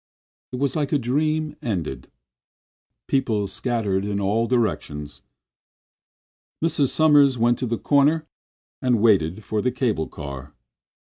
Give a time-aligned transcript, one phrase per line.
[0.51, 2.09] It was like a dream ended.
[3.07, 5.21] People scattered in all directions.
[6.59, 6.87] Mrs.
[6.89, 8.25] Sommers went to the corner
[8.81, 10.55] and waited for the cable car.